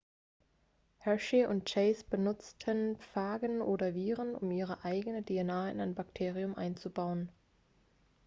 hershey 1.01 1.45
und 1.45 1.67
chase 1.71 2.03
benutzten 2.09 2.97
phagen 3.13 3.61
oder 3.61 3.93
viren 3.93 4.33
um 4.33 4.49
ihre 4.49 4.83
eigene 4.83 5.21
dna 5.23 5.69
in 5.69 5.79
ein 5.79 5.93
bakterium 5.93 6.55
einzubauen 6.57 7.29